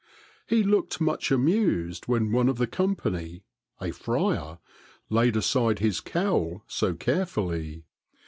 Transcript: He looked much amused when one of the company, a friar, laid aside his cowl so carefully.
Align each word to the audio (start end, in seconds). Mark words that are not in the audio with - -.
He 0.47 0.63
looked 0.63 0.99
much 0.99 1.29
amused 1.31 2.07
when 2.07 2.31
one 2.31 2.49
of 2.49 2.55
the 2.57 2.65
company, 2.65 3.43
a 3.79 3.91
friar, 3.91 4.57
laid 5.11 5.35
aside 5.37 5.77
his 5.77 5.99
cowl 5.99 6.63
so 6.65 6.95
carefully. 6.95 7.83